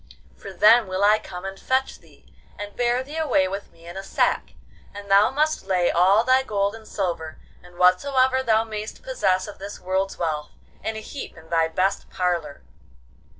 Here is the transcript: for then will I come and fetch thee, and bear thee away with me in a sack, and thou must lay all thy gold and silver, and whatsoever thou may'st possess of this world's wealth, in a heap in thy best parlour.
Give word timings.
for 0.35 0.51
then 0.51 0.87
will 0.87 1.03
I 1.03 1.19
come 1.19 1.45
and 1.45 1.59
fetch 1.59 1.99
thee, 1.99 2.33
and 2.57 2.75
bear 2.75 3.03
thee 3.03 3.17
away 3.17 3.47
with 3.47 3.71
me 3.71 3.85
in 3.85 3.95
a 3.95 4.01
sack, 4.01 4.55
and 4.95 5.11
thou 5.11 5.29
must 5.29 5.67
lay 5.67 5.91
all 5.91 6.23
thy 6.23 6.41
gold 6.41 6.73
and 6.73 6.87
silver, 6.87 7.37
and 7.61 7.77
whatsoever 7.77 8.41
thou 8.41 8.63
may'st 8.63 9.03
possess 9.03 9.47
of 9.47 9.59
this 9.59 9.79
world's 9.79 10.17
wealth, 10.17 10.53
in 10.83 10.95
a 10.95 11.01
heap 11.01 11.37
in 11.37 11.51
thy 11.51 11.67
best 11.67 12.09
parlour. 12.09 12.63